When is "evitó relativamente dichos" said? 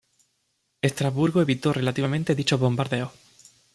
1.43-2.59